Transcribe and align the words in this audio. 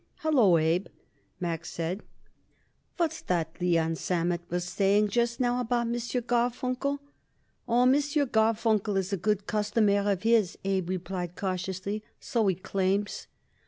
"Hallo, 0.21 0.57
Abe," 0.57 0.87
Max 1.39 1.69
said. 1.69 2.01
"What's 2.97 3.21
that 3.21 3.55
Leon 3.61 3.97
Sammet 3.97 4.41
was 4.49 4.63
saying 4.63 5.09
just 5.09 5.39
now 5.39 5.59
about 5.59 5.85
M. 5.85 5.93
Garfunkel?" 5.93 6.97
"Oh, 7.67 7.83
M. 7.83 7.91
Garfunkel 7.93 8.97
is 8.97 9.13
a 9.13 9.17
good 9.17 9.45
customer 9.45 10.09
of 10.11 10.23
his," 10.23 10.57
Abe 10.65 10.89
replied 10.89 11.35
cautiously; 11.35 12.01
"so 12.19 12.47
he 12.47 12.55
claims." 12.55 13.27